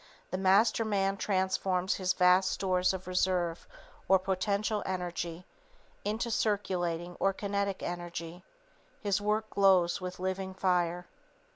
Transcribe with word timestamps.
The 0.31 0.37
master 0.39 0.83
man 0.83 1.15
transforms 1.15 1.93
his 1.97 2.13
vast 2.13 2.49
stores 2.49 2.91
of 2.91 3.05
reserve 3.05 3.67
or 4.07 4.17
potential 4.17 4.81
energy 4.83 5.45
into 6.03 6.31
circulating 6.31 7.15
or 7.19 7.33
kinetic 7.33 7.83
energy. 7.83 8.43
His 9.01 9.21
work 9.21 9.51
glows 9.51 10.01
with 10.01 10.17
living 10.17 10.55
fire. 10.55 11.05